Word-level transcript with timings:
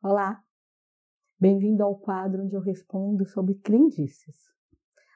Olá, 0.00 0.40
bem-vindo 1.40 1.82
ao 1.82 1.98
quadro 1.98 2.44
onde 2.44 2.54
eu 2.54 2.60
respondo 2.60 3.26
sobre 3.26 3.56
crendices. 3.56 4.36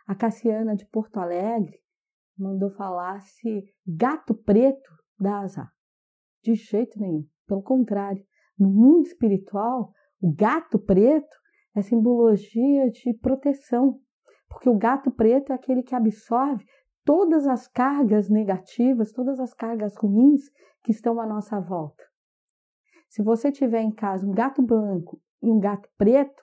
A 0.08 0.12
Cassiana 0.12 0.74
de 0.74 0.84
Porto 0.86 1.18
Alegre 1.18 1.78
mandou 2.36 2.68
falar 2.68 3.20
se 3.20 3.64
gato 3.86 4.34
preto 4.34 4.90
dá 5.20 5.38
azar. 5.38 5.70
De 6.42 6.56
jeito 6.56 6.98
nenhum, 6.98 7.24
pelo 7.46 7.62
contrário, 7.62 8.26
no 8.58 8.68
mundo 8.68 9.06
espiritual, 9.06 9.92
o 10.20 10.34
gato 10.34 10.80
preto 10.80 11.36
é 11.76 11.80
simbologia 11.80 12.90
de 12.90 13.14
proteção, 13.18 14.00
porque 14.48 14.68
o 14.68 14.76
gato 14.76 15.12
preto 15.12 15.52
é 15.52 15.54
aquele 15.54 15.84
que 15.84 15.94
absorve 15.94 16.66
todas 17.04 17.46
as 17.46 17.68
cargas 17.68 18.28
negativas, 18.28 19.12
todas 19.12 19.38
as 19.38 19.54
cargas 19.54 19.96
ruins 19.96 20.50
que 20.82 20.90
estão 20.90 21.20
à 21.20 21.26
nossa 21.26 21.60
volta. 21.60 22.02
Se 23.12 23.22
você 23.22 23.52
tiver 23.52 23.82
em 23.82 23.90
casa 23.90 24.26
um 24.26 24.32
gato 24.32 24.62
branco 24.62 25.20
e 25.42 25.50
um 25.50 25.60
gato 25.60 25.86
preto, 25.98 26.42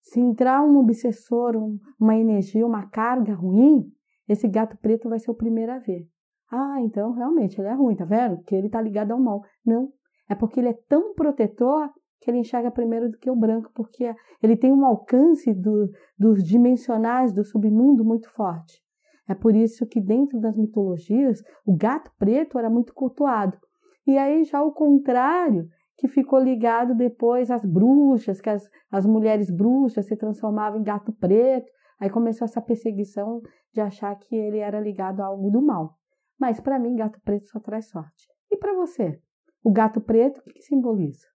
se 0.00 0.18
entrar 0.18 0.62
um 0.62 0.78
obsessor, 0.78 1.54
um, 1.54 1.78
uma 2.00 2.16
energia, 2.16 2.66
uma 2.66 2.88
carga 2.88 3.34
ruim, 3.34 3.92
esse 4.26 4.48
gato 4.48 4.74
preto 4.78 5.10
vai 5.10 5.18
ser 5.18 5.30
o 5.30 5.34
primeiro 5.34 5.70
a 5.70 5.78
ver. 5.78 6.08
Ah, 6.50 6.80
então 6.80 7.12
realmente 7.12 7.60
ele 7.60 7.68
é 7.68 7.74
ruim, 7.74 7.94
tá 7.94 8.06
vendo? 8.06 8.36
Porque 8.36 8.54
ele 8.54 8.70
tá 8.70 8.80
ligado 8.80 9.10
ao 9.10 9.20
mal. 9.20 9.42
Não, 9.66 9.92
é 10.30 10.34
porque 10.34 10.60
ele 10.60 10.70
é 10.70 10.78
tão 10.88 11.12
protetor 11.12 11.90
que 12.22 12.30
ele 12.30 12.38
enxerga 12.38 12.70
primeiro 12.70 13.10
do 13.10 13.18
que 13.18 13.30
o 13.30 13.36
branco, 13.36 13.70
porque 13.74 14.14
ele 14.42 14.56
tem 14.56 14.72
um 14.72 14.86
alcance 14.86 15.52
do, 15.52 15.90
dos 16.18 16.42
dimensionais 16.42 17.34
do 17.34 17.44
submundo 17.44 18.02
muito 18.02 18.30
forte. 18.30 18.80
É 19.28 19.34
por 19.34 19.54
isso 19.54 19.86
que 19.86 20.00
dentro 20.00 20.40
das 20.40 20.56
mitologias 20.56 21.42
o 21.66 21.76
gato 21.76 22.10
preto 22.18 22.58
era 22.58 22.70
muito 22.70 22.94
cultuado. 22.94 23.58
E 24.06 24.16
aí 24.16 24.42
já 24.44 24.62
o 24.62 24.72
contrário 24.72 25.68
que 25.96 26.08
ficou 26.08 26.38
ligado 26.38 26.94
depois 26.94 27.50
às 27.50 27.64
bruxas, 27.64 28.40
que 28.40 28.50
as, 28.50 28.68
as 28.90 29.06
mulheres 29.06 29.50
bruxas 29.50 30.06
se 30.06 30.16
transformavam 30.16 30.80
em 30.80 30.82
gato 30.82 31.12
preto. 31.12 31.70
Aí 32.00 32.10
começou 32.10 32.44
essa 32.44 32.60
perseguição 32.60 33.40
de 33.72 33.80
achar 33.80 34.14
que 34.16 34.34
ele 34.34 34.58
era 34.58 34.80
ligado 34.80 35.20
a 35.20 35.26
algo 35.26 35.50
do 35.50 35.62
mal. 35.62 35.96
Mas 36.38 36.60
para 36.60 36.78
mim, 36.78 36.96
gato 36.96 37.20
preto 37.22 37.48
só 37.48 37.60
traz 37.60 37.88
sorte. 37.88 38.26
E 38.50 38.56
para 38.56 38.74
você? 38.74 39.20
O 39.62 39.70
gato 39.70 40.00
preto, 40.00 40.38
o 40.38 40.42
que, 40.42 40.54
que 40.54 40.62
simboliza? 40.62 41.26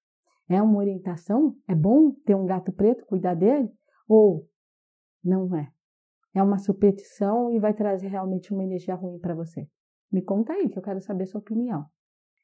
É 0.49 0.61
uma 0.61 0.77
orientação? 0.77 1.55
É 1.67 1.73
bom 1.73 2.11
ter 2.25 2.35
um 2.35 2.45
gato 2.45 2.71
preto, 2.73 3.05
cuidar 3.05 3.35
dele? 3.35 3.71
Ou 4.07 4.47
não 5.23 5.55
é? 5.55 5.71
É 6.33 6.43
uma 6.43 6.57
superstição 6.57 7.51
e 7.51 7.59
vai 7.59 7.73
trazer 7.73 8.07
realmente 8.07 8.53
uma 8.53 8.63
energia 8.63 8.95
ruim 8.95 9.17
para 9.19 9.33
você? 9.33 9.67
Me 10.11 10.21
conta 10.21 10.53
aí, 10.53 10.69
que 10.69 10.77
eu 10.77 10.83
quero 10.83 11.01
saber 11.01 11.25
sua 11.25 11.41
opinião. 11.41 11.85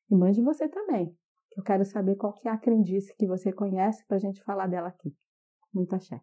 E 0.09 0.15
mande 0.15 0.41
você 0.41 0.67
também. 0.67 1.15
Eu 1.55 1.63
quero 1.63 1.85
saber 1.85 2.15
qual 2.15 2.33
que 2.33 2.47
é 2.47 2.51
a 2.51 2.57
crendice 2.57 3.15
que 3.15 3.27
você 3.27 3.51
conhece 3.51 4.05
para 4.07 4.17
a 4.17 4.19
gente 4.19 4.43
falar 4.43 4.67
dela 4.67 4.87
aqui. 4.87 5.15
Muito 5.73 5.95
axé. 5.95 6.19